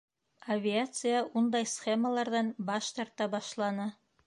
[0.53, 3.91] Авиация ундай схемаларҙан баш тарта башланы.